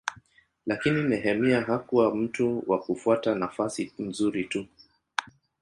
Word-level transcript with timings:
Lakini 0.65 1.03
Nehemia 1.03 1.61
hakuwa 1.61 2.15
mtu 2.15 2.63
wa 2.67 2.79
kutafuta 2.79 3.35
nafasi 3.35 3.93
nzuri 3.99 4.43
tu. 4.43 4.67